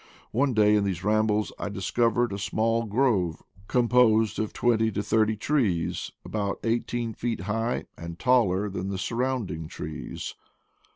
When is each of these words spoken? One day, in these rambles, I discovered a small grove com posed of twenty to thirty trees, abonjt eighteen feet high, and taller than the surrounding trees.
One 0.31 0.55
day, 0.55 0.73
in 0.75 0.83
these 0.83 1.03
rambles, 1.03 1.53
I 1.59 1.69
discovered 1.69 2.33
a 2.33 2.39
small 2.39 2.85
grove 2.85 3.43
com 3.67 3.87
posed 3.87 4.39
of 4.39 4.51
twenty 4.51 4.91
to 4.93 5.03
thirty 5.03 5.35
trees, 5.35 6.11
abonjt 6.27 6.57
eighteen 6.65 7.13
feet 7.13 7.41
high, 7.41 7.85
and 7.99 8.17
taller 8.17 8.67
than 8.67 8.89
the 8.89 8.97
surrounding 8.97 9.67
trees. 9.67 10.33